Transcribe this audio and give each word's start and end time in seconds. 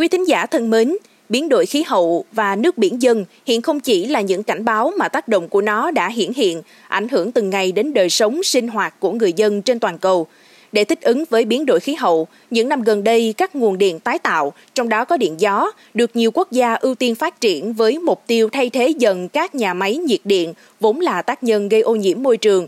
Quý 0.00 0.08
thính 0.08 0.28
giả 0.28 0.46
thân 0.46 0.70
mến, 0.70 0.96
biến 1.28 1.48
đổi 1.48 1.66
khí 1.66 1.82
hậu 1.86 2.24
và 2.32 2.56
nước 2.56 2.78
biển 2.78 3.02
dân 3.02 3.24
hiện 3.46 3.62
không 3.62 3.80
chỉ 3.80 4.06
là 4.06 4.20
những 4.20 4.42
cảnh 4.42 4.64
báo 4.64 4.92
mà 4.98 5.08
tác 5.08 5.28
động 5.28 5.48
của 5.48 5.60
nó 5.60 5.90
đã 5.90 6.08
hiển 6.08 6.32
hiện, 6.32 6.62
ảnh 6.88 7.08
hưởng 7.08 7.32
từng 7.32 7.50
ngày 7.50 7.72
đến 7.72 7.94
đời 7.94 8.10
sống 8.10 8.42
sinh 8.42 8.68
hoạt 8.68 9.00
của 9.00 9.12
người 9.12 9.32
dân 9.32 9.62
trên 9.62 9.78
toàn 9.78 9.98
cầu. 9.98 10.26
Để 10.72 10.84
thích 10.84 11.00
ứng 11.00 11.24
với 11.30 11.44
biến 11.44 11.66
đổi 11.66 11.80
khí 11.80 11.94
hậu, 11.94 12.26
những 12.50 12.68
năm 12.68 12.82
gần 12.82 13.04
đây 13.04 13.34
các 13.36 13.56
nguồn 13.56 13.78
điện 13.78 14.00
tái 14.00 14.18
tạo, 14.18 14.52
trong 14.74 14.88
đó 14.88 15.04
có 15.04 15.16
điện 15.16 15.34
gió, 15.38 15.70
được 15.94 16.16
nhiều 16.16 16.30
quốc 16.30 16.52
gia 16.52 16.74
ưu 16.74 16.94
tiên 16.94 17.14
phát 17.14 17.40
triển 17.40 17.72
với 17.72 17.98
mục 17.98 18.22
tiêu 18.26 18.48
thay 18.52 18.70
thế 18.70 18.88
dần 18.88 19.28
các 19.28 19.54
nhà 19.54 19.74
máy 19.74 19.96
nhiệt 19.96 20.20
điện 20.24 20.54
vốn 20.80 21.00
là 21.00 21.22
tác 21.22 21.42
nhân 21.42 21.68
gây 21.68 21.80
ô 21.80 21.94
nhiễm 21.94 22.22
môi 22.22 22.36
trường. 22.36 22.66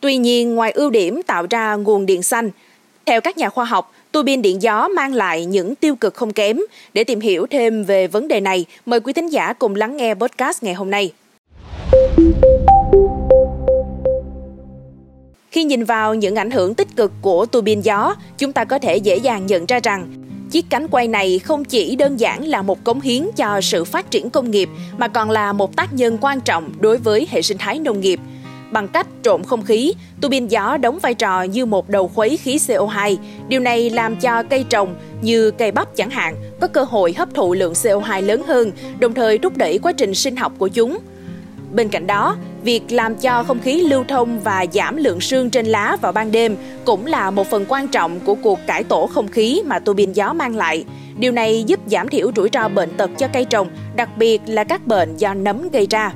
Tuy 0.00 0.16
nhiên, 0.16 0.54
ngoài 0.54 0.72
ưu 0.72 0.90
điểm 0.90 1.22
tạo 1.22 1.46
ra 1.50 1.74
nguồn 1.74 2.06
điện 2.06 2.22
xanh, 2.22 2.50
theo 3.06 3.20
các 3.20 3.38
nhà 3.38 3.48
khoa 3.48 3.64
học, 3.64 3.92
tua 4.16 4.22
bin 4.22 4.42
điện 4.42 4.62
gió 4.62 4.88
mang 4.88 5.14
lại 5.14 5.44
những 5.44 5.74
tiêu 5.74 5.96
cực 5.96 6.14
không 6.14 6.32
kém. 6.32 6.58
Để 6.94 7.04
tìm 7.04 7.20
hiểu 7.20 7.46
thêm 7.50 7.84
về 7.84 8.06
vấn 8.06 8.28
đề 8.28 8.40
này, 8.40 8.64
mời 8.86 9.00
quý 9.00 9.12
thính 9.12 9.28
giả 9.28 9.52
cùng 9.52 9.74
lắng 9.74 9.96
nghe 9.96 10.14
podcast 10.14 10.62
ngày 10.62 10.74
hôm 10.74 10.90
nay. 10.90 11.12
Khi 15.50 15.64
nhìn 15.64 15.84
vào 15.84 16.14
những 16.14 16.36
ảnh 16.36 16.50
hưởng 16.50 16.74
tích 16.74 16.96
cực 16.96 17.12
của 17.20 17.46
tua 17.46 17.60
bin 17.60 17.80
gió, 17.80 18.14
chúng 18.38 18.52
ta 18.52 18.64
có 18.64 18.78
thể 18.78 18.96
dễ 18.96 19.16
dàng 19.16 19.46
nhận 19.46 19.66
ra 19.66 19.80
rằng 19.82 20.06
chiếc 20.50 20.64
cánh 20.70 20.88
quay 20.88 21.08
này 21.08 21.38
không 21.38 21.64
chỉ 21.64 21.96
đơn 21.96 22.20
giản 22.20 22.44
là 22.44 22.62
một 22.62 22.84
cống 22.84 23.00
hiến 23.00 23.28
cho 23.36 23.60
sự 23.60 23.84
phát 23.84 24.10
triển 24.10 24.30
công 24.30 24.50
nghiệp 24.50 24.68
mà 24.98 25.08
còn 25.08 25.30
là 25.30 25.52
một 25.52 25.76
tác 25.76 25.94
nhân 25.94 26.18
quan 26.20 26.40
trọng 26.40 26.72
đối 26.80 26.96
với 26.96 27.28
hệ 27.30 27.42
sinh 27.42 27.58
thái 27.58 27.78
nông 27.78 28.00
nghiệp– 28.00 28.20
bằng 28.76 28.88
cách 28.88 29.06
trộn 29.22 29.42
không 29.44 29.62
khí, 29.62 29.94
tua 30.20 30.28
bin 30.28 30.46
gió 30.46 30.76
đóng 30.76 30.98
vai 30.98 31.14
trò 31.14 31.42
như 31.42 31.66
một 31.66 31.88
đầu 31.88 32.08
khuấy 32.08 32.36
khí 32.36 32.56
CO2. 32.56 33.16
Điều 33.48 33.60
này 33.60 33.90
làm 33.90 34.16
cho 34.16 34.42
cây 34.42 34.64
trồng 34.70 34.94
như 35.22 35.50
cây 35.50 35.72
bắp 35.72 35.96
chẳng 35.96 36.10
hạn 36.10 36.36
có 36.60 36.68
cơ 36.68 36.82
hội 36.82 37.14
hấp 37.18 37.34
thụ 37.34 37.54
lượng 37.54 37.72
CO2 37.72 38.22
lớn 38.22 38.42
hơn, 38.46 38.72
đồng 38.98 39.14
thời 39.14 39.38
thúc 39.38 39.56
đẩy 39.56 39.78
quá 39.78 39.92
trình 39.92 40.14
sinh 40.14 40.36
học 40.36 40.52
của 40.58 40.68
chúng. 40.68 40.98
Bên 41.72 41.88
cạnh 41.88 42.06
đó, 42.06 42.36
việc 42.62 42.82
làm 42.92 43.14
cho 43.14 43.42
không 43.42 43.60
khí 43.60 43.82
lưu 43.82 44.04
thông 44.08 44.40
và 44.40 44.66
giảm 44.72 44.96
lượng 44.96 45.20
sương 45.20 45.50
trên 45.50 45.66
lá 45.66 45.96
vào 46.00 46.12
ban 46.12 46.32
đêm 46.32 46.56
cũng 46.84 47.06
là 47.06 47.30
một 47.30 47.50
phần 47.50 47.64
quan 47.68 47.88
trọng 47.88 48.20
của 48.20 48.34
cuộc 48.34 48.58
cải 48.66 48.84
tổ 48.84 49.06
không 49.06 49.28
khí 49.28 49.62
mà 49.66 49.78
tua 49.78 49.92
bin 49.92 50.12
gió 50.12 50.32
mang 50.32 50.56
lại. 50.56 50.84
Điều 51.18 51.32
này 51.32 51.64
giúp 51.66 51.80
giảm 51.86 52.08
thiểu 52.08 52.30
rủi 52.36 52.48
ro 52.52 52.68
bệnh 52.68 52.90
tật 52.96 53.10
cho 53.18 53.28
cây 53.32 53.44
trồng, 53.44 53.68
đặc 53.96 54.08
biệt 54.16 54.40
là 54.46 54.64
các 54.64 54.86
bệnh 54.86 55.16
do 55.16 55.34
nấm 55.34 55.68
gây 55.72 55.86
ra. 55.90 56.12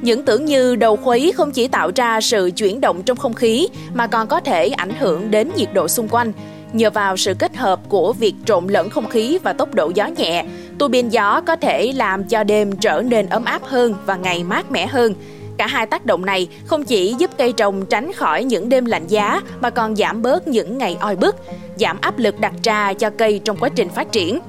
Những 0.00 0.22
tưởng 0.22 0.44
như 0.44 0.76
đầu 0.76 0.96
khuấy 0.96 1.32
không 1.36 1.50
chỉ 1.50 1.68
tạo 1.68 1.90
ra 1.96 2.20
sự 2.20 2.50
chuyển 2.56 2.80
động 2.80 3.02
trong 3.02 3.16
không 3.16 3.34
khí 3.34 3.68
mà 3.94 4.06
còn 4.06 4.26
có 4.26 4.40
thể 4.40 4.68
ảnh 4.68 4.94
hưởng 4.98 5.30
đến 5.30 5.50
nhiệt 5.56 5.68
độ 5.74 5.88
xung 5.88 6.08
quanh. 6.08 6.32
Nhờ 6.72 6.90
vào 6.90 7.16
sự 7.16 7.34
kết 7.38 7.56
hợp 7.56 7.80
của 7.88 8.12
việc 8.12 8.34
trộn 8.44 8.66
lẫn 8.66 8.90
không 8.90 9.08
khí 9.08 9.38
và 9.42 9.52
tốc 9.52 9.74
độ 9.74 9.92
gió 9.94 10.06
nhẹ, 10.06 10.44
tua 10.78 10.88
bin 10.88 11.08
gió 11.08 11.40
có 11.46 11.56
thể 11.56 11.92
làm 11.92 12.24
cho 12.24 12.44
đêm 12.44 12.76
trở 12.76 13.02
nên 13.02 13.28
ấm 13.28 13.44
áp 13.44 13.62
hơn 13.64 13.94
và 14.06 14.16
ngày 14.16 14.44
mát 14.44 14.70
mẻ 14.70 14.86
hơn. 14.86 15.14
Cả 15.58 15.66
hai 15.66 15.86
tác 15.86 16.06
động 16.06 16.26
này 16.26 16.48
không 16.64 16.84
chỉ 16.84 17.14
giúp 17.18 17.30
cây 17.38 17.52
trồng 17.52 17.86
tránh 17.86 18.12
khỏi 18.12 18.44
những 18.44 18.68
đêm 18.68 18.84
lạnh 18.84 19.06
giá 19.08 19.40
mà 19.60 19.70
còn 19.70 19.96
giảm 19.96 20.22
bớt 20.22 20.48
những 20.48 20.78
ngày 20.78 20.96
oi 21.00 21.16
bức, 21.16 21.36
giảm 21.76 21.98
áp 22.00 22.18
lực 22.18 22.40
đặt 22.40 22.52
ra 22.62 22.92
cho 22.92 23.10
cây 23.10 23.40
trong 23.44 23.56
quá 23.56 23.68
trình 23.68 23.88
phát 23.88 24.12
triển. 24.12 24.40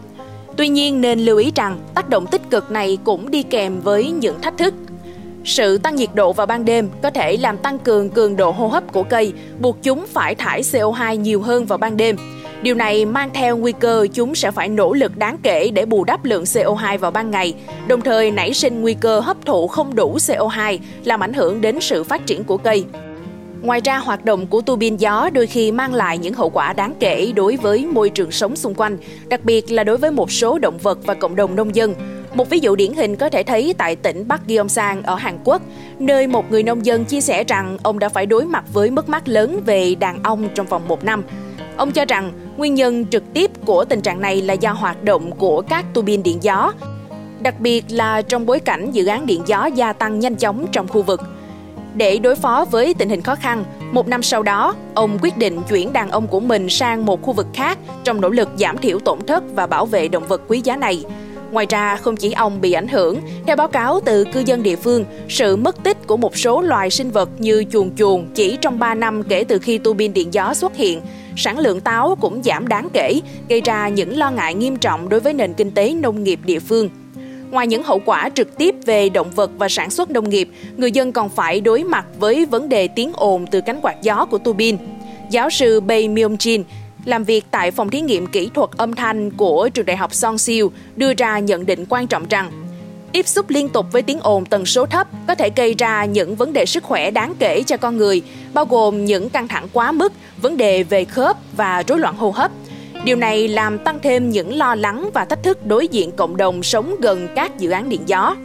Tuy 0.58 0.68
nhiên 0.68 1.02
nên 1.02 1.20
lưu 1.20 1.38
ý 1.38 1.52
rằng 1.56 1.80
tác 1.96 2.10
động 2.10 2.28
tích 2.28 2.42
cực 2.50 2.72
này 2.72 2.98
cũng 3.04 3.32
đi 3.32 3.44
kèm 3.44 3.80
với 3.82 4.12
những 4.12 4.42
thách 4.42 4.58
thức 4.58 4.74
sự 5.46 5.78
tăng 5.78 5.96
nhiệt 5.96 6.10
độ 6.14 6.34
vào 6.34 6.48
ban 6.48 6.66
đêm 6.66 6.90
có 7.02 7.10
thể 7.10 7.38
làm 7.38 7.58
tăng 7.58 7.80
cường 7.80 8.10
cường 8.10 8.36
độ 8.36 8.52
hô 8.52 8.68
hấp 8.68 8.94
của 8.94 9.04
cây, 9.04 9.34
buộc 9.60 9.78
chúng 9.84 10.06
phải 10.08 10.36
thải 10.36 10.62
CO2 10.62 11.16
nhiều 11.16 11.42
hơn 11.42 11.66
vào 11.66 11.78
ban 11.78 11.98
đêm. 11.98 12.16
Điều 12.62 12.76
này 12.76 13.06
mang 13.06 13.30
theo 13.34 13.58
nguy 13.58 13.72
cơ 13.72 14.08
chúng 14.14 14.36
sẽ 14.36 14.52
phải 14.52 14.70
nỗ 14.70 14.94
lực 14.94 15.18
đáng 15.18 15.38
kể 15.44 15.72
để 15.74 15.86
bù 15.86 16.04
đắp 16.04 16.26
lượng 16.26 16.44
CO2 16.44 16.98
vào 16.98 17.12
ban 17.12 17.32
ngày, 17.32 17.54
đồng 17.88 18.02
thời 18.02 18.32
nảy 18.32 18.54
sinh 18.54 18.82
nguy 18.82 18.94
cơ 18.94 19.20
hấp 19.20 19.46
thụ 19.46 19.68
không 19.68 19.96
đủ 19.96 20.18
CO2, 20.18 20.78
làm 21.04 21.24
ảnh 21.24 21.34
hưởng 21.34 21.62
đến 21.62 21.80
sự 21.82 22.04
phát 22.04 22.26
triển 22.26 22.44
của 22.44 22.58
cây. 22.58 22.86
Ngoài 23.62 23.82
ra, 23.84 23.98
hoạt 23.98 24.26
động 24.26 24.48
của 24.48 24.62
tua 24.62 24.76
bin 24.76 24.98
gió 24.98 25.30
đôi 25.34 25.48
khi 25.48 25.72
mang 25.72 25.94
lại 25.94 26.18
những 26.18 26.34
hậu 26.34 26.50
quả 26.50 26.74
đáng 26.74 26.94
kể 27.00 27.32
đối 27.36 27.56
với 27.56 27.86
môi 27.86 28.10
trường 28.10 28.32
sống 28.32 28.56
xung 28.56 28.76
quanh, 28.76 28.98
đặc 29.28 29.46
biệt 29.46 29.72
là 29.72 29.84
đối 29.84 29.98
với 29.98 30.12
một 30.12 30.32
số 30.32 30.60
động 30.60 30.78
vật 30.78 31.00
và 31.06 31.14
cộng 31.14 31.36
đồng 31.36 31.56
nông 31.56 31.76
dân. 31.76 31.96
Một 32.36 32.50
ví 32.50 32.60
dụ 32.60 32.76
điển 32.76 32.94
hình 32.94 33.16
có 33.16 33.30
thể 33.30 33.44
thấy 33.44 33.76
tại 33.78 33.96
tỉnh 33.96 34.28
Bắc 34.28 34.48
Gyeongsang 34.48 35.04
ở 35.04 35.16
Hàn 35.16 35.38
Quốc, 35.44 35.62
nơi 36.00 36.28
một 36.28 36.52
người 36.52 36.64
nông 36.64 36.86
dân 36.86 37.06
chia 37.06 37.22
sẻ 37.22 37.44
rằng 37.44 37.78
ông 37.84 38.00
đã 38.00 38.10
phải 38.10 38.26
đối 38.26 38.46
mặt 38.46 38.64
với 38.74 38.92
mất 38.92 39.10
mát 39.10 39.28
lớn 39.28 39.60
về 39.66 39.96
đàn 39.96 40.24
ong 40.24 40.50
trong 40.56 40.66
vòng 40.66 40.88
một 40.88 41.04
năm. 41.04 41.24
Ông 41.78 41.92
cho 41.92 42.06
rằng 42.06 42.32
nguyên 42.58 42.76
nhân 42.76 43.06
trực 43.06 43.24
tiếp 43.34 43.52
của 43.66 43.86
tình 43.86 44.02
trạng 44.02 44.22
này 44.22 44.42
là 44.42 44.54
do 44.54 44.72
hoạt 44.72 45.04
động 45.04 45.32
của 45.32 45.62
các 45.62 45.86
tua 45.94 46.02
bin 46.02 46.24
điện 46.24 46.38
gió, 46.42 46.74
đặc 47.42 47.60
biệt 47.60 47.86
là 47.90 48.22
trong 48.22 48.46
bối 48.46 48.60
cảnh 48.60 48.92
dự 48.92 49.06
án 49.06 49.26
điện 49.26 49.42
gió 49.46 49.66
gia 49.66 49.94
tăng 49.94 50.20
nhanh 50.20 50.36
chóng 50.36 50.68
trong 50.72 50.88
khu 50.88 51.02
vực. 51.02 51.22
Để 51.94 52.18
đối 52.18 52.36
phó 52.36 52.66
với 52.72 52.94
tình 52.94 53.10
hình 53.10 53.22
khó 53.22 53.36
khăn, 53.36 53.64
một 53.92 54.08
năm 54.08 54.24
sau 54.24 54.44
đó, 54.44 54.76
ông 54.94 55.18
quyết 55.22 55.38
định 55.38 55.62
chuyển 55.70 55.94
đàn 55.94 56.10
ông 56.10 56.28
của 56.28 56.40
mình 56.40 56.70
sang 56.70 57.06
một 57.06 57.22
khu 57.22 57.34
vực 57.34 57.48
khác 57.54 57.78
trong 58.04 58.22
nỗ 58.22 58.30
lực 58.30 58.50
giảm 58.58 58.78
thiểu 58.78 59.00
tổn 59.00 59.20
thất 59.28 59.44
và 59.56 59.68
bảo 59.68 59.86
vệ 59.86 60.08
động 60.08 60.28
vật 60.28 60.42
quý 60.48 60.62
giá 60.64 60.76
này. 60.76 61.04
Ngoài 61.56 61.68
ra, 61.70 61.96
không 61.96 62.16
chỉ 62.16 62.32
ong 62.32 62.62
bị 62.62 62.72
ảnh 62.72 62.88
hưởng, 62.88 63.22
theo 63.48 63.56
báo 63.56 63.68
cáo 63.68 64.00
từ 64.06 64.24
cư 64.24 64.44
dân 64.46 64.64
địa 64.64 64.76
phương, 64.76 65.06
sự 65.30 65.56
mất 65.56 65.84
tích 65.84 66.08
của 66.08 66.18
một 66.18 66.38
số 66.38 66.62
loài 66.62 66.90
sinh 66.90 67.12
vật 67.12 67.30
như 67.40 67.64
chuồn 67.72 67.96
chuồn 67.96 68.28
chỉ 68.36 68.58
trong 68.62 68.80
3 68.80 68.94
năm 68.94 69.24
kể 69.24 69.44
từ 69.44 69.60
khi 69.60 69.78
tua 69.78 69.94
bin 69.94 70.14
điện 70.14 70.34
gió 70.34 70.54
xuất 70.54 70.76
hiện, 70.76 71.02
sản 71.36 71.60
lượng 71.60 71.82
táo 71.82 72.18
cũng 72.22 72.44
giảm 72.44 72.68
đáng 72.68 72.90
kể, 72.94 73.20
gây 73.50 73.62
ra 73.62 73.90
những 73.90 74.18
lo 74.18 74.32
ngại 74.32 74.54
nghiêm 74.54 74.78
trọng 74.78 75.10
đối 75.10 75.20
với 75.20 75.34
nền 75.34 75.54
kinh 75.54 75.72
tế 75.72 75.94
nông 75.94 76.24
nghiệp 76.24 76.40
địa 76.46 76.60
phương. 76.60 76.90
Ngoài 77.52 77.68
những 77.68 77.84
hậu 77.84 78.02
quả 78.06 78.30
trực 78.30 78.58
tiếp 78.58 78.76
về 78.86 79.10
động 79.10 79.32
vật 79.36 79.52
và 79.58 79.70
sản 79.70 79.90
xuất 79.90 80.12
nông 80.12 80.30
nghiệp, 80.30 80.50
người 80.78 80.92
dân 80.92 81.12
còn 81.12 81.30
phải 81.30 81.62
đối 81.62 81.84
mặt 81.84 82.06
với 82.20 82.46
vấn 82.46 82.70
đề 82.70 82.88
tiếng 82.88 83.12
ồn 83.14 83.46
từ 83.52 83.62
cánh 83.62 83.80
quạt 83.82 84.02
gió 84.02 84.26
của 84.26 84.38
tua 84.38 84.54
bin. 84.54 84.78
Giáo 85.32 85.50
sư 85.50 85.80
Bae 85.80 86.08
Myung 86.08 86.36
Jin, 86.36 86.64
làm 87.06 87.24
việc 87.24 87.46
tại 87.52 87.72
phòng 87.72 87.90
thí 87.90 88.02
nghiệm 88.02 88.28
kỹ 88.28 88.50
thuật 88.54 88.70
âm 88.78 88.94
thanh 88.94 89.32
của 89.32 89.70
trường 89.74 89.86
đại 89.86 89.98
học 89.98 90.14
Song 90.14 90.38
Siêu 90.38 90.72
đưa 90.96 91.14
ra 91.14 91.40
nhận 91.40 91.66
định 91.66 91.86
quan 91.90 92.08
trọng 92.08 92.26
rằng 92.30 92.52
tiếp 93.16 93.28
xúc 93.28 93.50
liên 93.50 93.70
tục 93.70 93.86
với 93.92 94.02
tiếng 94.02 94.20
ồn 94.20 94.46
tần 94.46 94.66
số 94.66 94.86
thấp 94.86 95.08
có 95.28 95.36
thể 95.36 95.50
gây 95.56 95.74
ra 95.74 96.06
những 96.06 96.36
vấn 96.36 96.54
đề 96.54 96.66
sức 96.66 96.84
khỏe 96.84 97.12
đáng 97.12 97.36
kể 97.40 97.64
cho 97.68 97.78
con 97.78 97.98
người, 97.98 98.22
bao 98.54 98.66
gồm 98.66 99.06
những 99.06 99.30
căng 99.30 99.48
thẳng 99.48 99.68
quá 99.74 99.92
mức, 99.92 100.14
vấn 100.42 100.58
đề 100.58 100.84
về 100.84 101.06
khớp 101.06 101.38
và 101.58 101.84
rối 101.88 102.00
loạn 102.00 102.18
hô 102.18 102.32
hấp. 102.32 102.52
Điều 103.04 103.16
này 103.16 103.48
làm 103.48 103.78
tăng 103.78 104.00
thêm 104.04 104.30
những 104.30 104.56
lo 104.56 104.76
lắng 104.76 105.10
và 105.14 105.26
thách 105.26 105.44
thức 105.44 105.66
đối 105.66 105.88
diện 105.88 106.12
cộng 106.12 106.38
đồng 106.38 106.64
sống 106.64 106.96
gần 107.02 107.28
các 107.36 107.60
dự 107.60 107.70
án 107.70 107.90
điện 107.90 108.02
gió. 108.06 108.36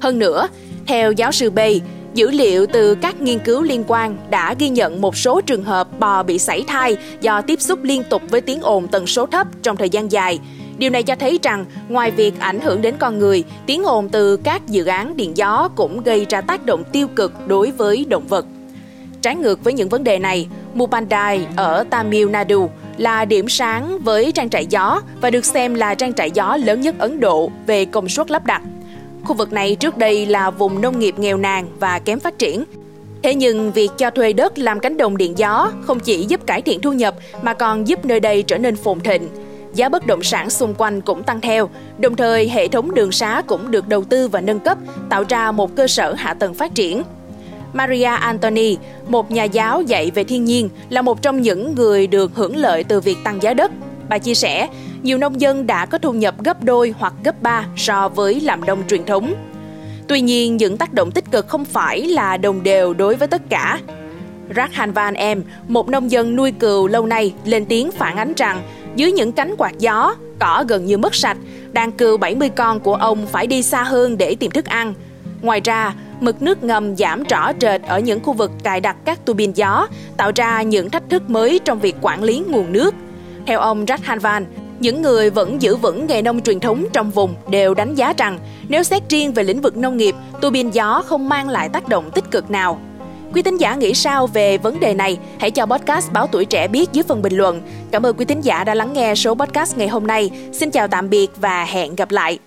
Hơn 0.00 0.18
nữa, 0.18 0.48
theo 0.86 1.12
giáo 1.12 1.32
sư 1.32 1.50
Bay, 1.50 1.80
Dữ 2.16 2.30
liệu 2.30 2.66
từ 2.66 2.94
các 2.94 3.20
nghiên 3.20 3.38
cứu 3.38 3.62
liên 3.62 3.84
quan 3.86 4.16
đã 4.30 4.54
ghi 4.58 4.68
nhận 4.68 5.00
một 5.00 5.16
số 5.16 5.40
trường 5.40 5.64
hợp 5.64 5.98
bò 5.98 6.22
bị 6.22 6.38
sảy 6.38 6.64
thai 6.66 6.96
do 7.20 7.40
tiếp 7.40 7.60
xúc 7.60 7.78
liên 7.82 8.02
tục 8.10 8.22
với 8.28 8.40
tiếng 8.40 8.60
ồn 8.60 8.88
tần 8.88 9.06
số 9.06 9.26
thấp 9.26 9.46
trong 9.62 9.76
thời 9.76 9.88
gian 9.88 10.12
dài. 10.12 10.38
Điều 10.78 10.90
này 10.90 11.02
cho 11.02 11.14
thấy 11.16 11.38
rằng 11.42 11.64
ngoài 11.88 12.10
việc 12.10 12.34
ảnh 12.38 12.60
hưởng 12.60 12.82
đến 12.82 12.94
con 12.98 13.18
người, 13.18 13.44
tiếng 13.66 13.84
ồn 13.84 14.08
từ 14.08 14.36
các 14.36 14.66
dự 14.66 14.84
án 14.84 15.16
điện 15.16 15.36
gió 15.36 15.68
cũng 15.76 16.02
gây 16.02 16.26
ra 16.28 16.40
tác 16.40 16.66
động 16.66 16.84
tiêu 16.92 17.08
cực 17.16 17.32
đối 17.46 17.70
với 17.70 18.06
động 18.08 18.26
vật. 18.28 18.46
Trái 19.22 19.36
ngược 19.36 19.64
với 19.64 19.72
những 19.72 19.88
vấn 19.88 20.04
đề 20.04 20.18
này, 20.18 20.48
Mupandai 20.74 21.46
ở 21.56 21.84
Tamil 21.90 22.28
Nadu 22.28 22.68
là 22.96 23.24
điểm 23.24 23.48
sáng 23.48 23.98
với 23.98 24.32
trang 24.32 24.50
trại 24.50 24.66
gió 24.66 25.00
và 25.20 25.30
được 25.30 25.44
xem 25.44 25.74
là 25.74 25.94
trang 25.94 26.14
trại 26.14 26.30
gió 26.30 26.56
lớn 26.56 26.80
nhất 26.80 26.94
Ấn 26.98 27.20
Độ 27.20 27.50
về 27.66 27.84
công 27.84 28.08
suất 28.08 28.30
lắp 28.30 28.46
đặt. 28.46 28.62
Khu 29.26 29.34
vực 29.34 29.52
này 29.52 29.74
trước 29.74 29.98
đây 29.98 30.26
là 30.26 30.50
vùng 30.50 30.80
nông 30.80 30.98
nghiệp 30.98 31.18
nghèo 31.18 31.36
nàn 31.36 31.66
và 31.80 31.98
kém 31.98 32.20
phát 32.20 32.38
triển. 32.38 32.64
Thế 33.22 33.34
nhưng 33.34 33.72
việc 33.72 33.90
cho 33.98 34.10
thuê 34.10 34.32
đất 34.32 34.58
làm 34.58 34.80
cánh 34.80 34.96
đồng 34.96 35.16
điện 35.16 35.38
gió 35.38 35.72
không 35.82 36.00
chỉ 36.00 36.24
giúp 36.24 36.46
cải 36.46 36.62
thiện 36.62 36.80
thu 36.80 36.92
nhập 36.92 37.14
mà 37.42 37.54
còn 37.54 37.88
giúp 37.88 38.04
nơi 38.04 38.20
đây 38.20 38.42
trở 38.42 38.58
nên 38.58 38.76
phồn 38.76 39.00
thịnh. 39.00 39.28
Giá 39.74 39.88
bất 39.88 40.06
động 40.06 40.22
sản 40.22 40.50
xung 40.50 40.74
quanh 40.74 41.00
cũng 41.00 41.22
tăng 41.22 41.40
theo, 41.40 41.68
đồng 41.98 42.16
thời 42.16 42.48
hệ 42.48 42.68
thống 42.68 42.94
đường 42.94 43.12
xá 43.12 43.42
cũng 43.46 43.70
được 43.70 43.88
đầu 43.88 44.04
tư 44.04 44.28
và 44.28 44.40
nâng 44.40 44.60
cấp, 44.60 44.78
tạo 45.08 45.24
ra 45.28 45.52
một 45.52 45.76
cơ 45.76 45.86
sở 45.86 46.12
hạ 46.12 46.34
tầng 46.34 46.54
phát 46.54 46.74
triển. 46.74 47.02
Maria 47.72 48.04
Anthony, 48.04 48.76
một 49.08 49.30
nhà 49.30 49.44
giáo 49.44 49.82
dạy 49.82 50.10
về 50.14 50.24
thiên 50.24 50.44
nhiên, 50.44 50.68
là 50.90 51.02
một 51.02 51.22
trong 51.22 51.42
những 51.42 51.74
người 51.74 52.06
được 52.06 52.30
hưởng 52.34 52.56
lợi 52.56 52.84
từ 52.84 53.00
việc 53.00 53.18
tăng 53.24 53.42
giá 53.42 53.54
đất. 53.54 53.70
Bà 54.08 54.18
chia 54.18 54.34
sẻ, 54.34 54.68
nhiều 55.06 55.18
nông 55.18 55.40
dân 55.40 55.66
đã 55.66 55.86
có 55.86 55.98
thu 55.98 56.12
nhập 56.12 56.34
gấp 56.44 56.64
đôi 56.64 56.94
hoặc 56.98 57.14
gấp 57.24 57.42
ba 57.42 57.66
so 57.76 58.08
với 58.08 58.40
làm 58.40 58.64
nông 58.64 58.82
truyền 58.88 59.04
thống. 59.04 59.34
Tuy 60.08 60.20
nhiên, 60.20 60.56
những 60.56 60.76
tác 60.76 60.92
động 60.92 61.10
tích 61.10 61.30
cực 61.30 61.48
không 61.48 61.64
phải 61.64 62.06
là 62.06 62.36
đồng 62.36 62.62
đều 62.62 62.94
đối 62.94 63.14
với 63.14 63.28
tất 63.28 63.42
cả. 63.48 63.78
Rakhan 64.56 64.92
Van 64.92 65.14
Em, 65.14 65.42
một 65.68 65.88
nông 65.88 66.10
dân 66.10 66.36
nuôi 66.36 66.52
cừu 66.52 66.86
lâu 66.86 67.06
nay, 67.06 67.34
lên 67.44 67.64
tiếng 67.64 67.90
phản 67.90 68.16
ánh 68.16 68.32
rằng 68.36 68.62
dưới 68.96 69.12
những 69.12 69.32
cánh 69.32 69.54
quạt 69.58 69.78
gió, 69.78 70.14
cỏ 70.38 70.64
gần 70.68 70.86
như 70.86 70.98
mất 70.98 71.14
sạch, 71.14 71.36
đàn 71.72 71.92
cừu 71.92 72.16
70 72.16 72.48
con 72.48 72.80
của 72.80 72.94
ông 72.94 73.26
phải 73.26 73.46
đi 73.46 73.62
xa 73.62 73.82
hơn 73.82 74.18
để 74.18 74.36
tìm 74.40 74.50
thức 74.50 74.64
ăn. 74.64 74.94
Ngoài 75.42 75.60
ra, 75.64 75.94
mực 76.20 76.42
nước 76.42 76.64
ngầm 76.64 76.96
giảm 76.96 77.22
rõ 77.24 77.52
rệt 77.60 77.82
ở 77.82 78.00
những 78.00 78.20
khu 78.20 78.32
vực 78.32 78.50
cài 78.62 78.80
đặt 78.80 78.96
các 79.04 79.24
tua 79.24 79.32
bin 79.32 79.52
gió, 79.52 79.88
tạo 80.16 80.32
ra 80.36 80.62
những 80.62 80.90
thách 80.90 81.10
thức 81.10 81.30
mới 81.30 81.60
trong 81.64 81.78
việc 81.78 81.96
quản 82.00 82.22
lý 82.22 82.42
nguồn 82.48 82.72
nước. 82.72 82.94
Theo 83.46 83.60
ông 83.60 83.84
Rakhan 83.88 84.18
Van, 84.18 84.46
những 84.80 85.02
người 85.02 85.30
vẫn 85.30 85.62
giữ 85.62 85.76
vững 85.76 86.06
nghề 86.06 86.22
nông 86.22 86.40
truyền 86.40 86.60
thống 86.60 86.84
trong 86.92 87.10
vùng 87.10 87.34
đều 87.50 87.74
đánh 87.74 87.94
giá 87.94 88.12
rằng 88.18 88.38
nếu 88.68 88.82
xét 88.82 89.02
riêng 89.08 89.32
về 89.32 89.42
lĩnh 89.42 89.60
vực 89.60 89.76
nông 89.76 89.96
nghiệp, 89.96 90.14
tua 90.40 90.50
bin 90.50 90.70
gió 90.70 91.02
không 91.06 91.28
mang 91.28 91.48
lại 91.48 91.68
tác 91.68 91.88
động 91.88 92.10
tích 92.10 92.30
cực 92.30 92.50
nào. 92.50 92.80
Quý 93.34 93.42
tín 93.42 93.56
giả 93.56 93.74
nghĩ 93.74 93.94
sao 93.94 94.26
về 94.26 94.58
vấn 94.58 94.80
đề 94.80 94.94
này? 94.94 95.18
Hãy 95.40 95.50
cho 95.50 95.66
podcast 95.66 96.12
Báo 96.12 96.26
Tuổi 96.26 96.44
Trẻ 96.44 96.68
biết 96.68 96.92
dưới 96.92 97.04
phần 97.08 97.22
bình 97.22 97.36
luận. 97.36 97.62
Cảm 97.90 98.06
ơn 98.06 98.16
quý 98.16 98.24
tín 98.24 98.40
giả 98.40 98.64
đã 98.64 98.74
lắng 98.74 98.92
nghe 98.92 99.14
số 99.14 99.34
podcast 99.34 99.78
ngày 99.78 99.88
hôm 99.88 100.06
nay. 100.06 100.30
Xin 100.52 100.70
chào 100.70 100.88
tạm 100.88 101.10
biệt 101.10 101.30
và 101.40 101.64
hẹn 101.64 101.96
gặp 101.96 102.10
lại. 102.10 102.38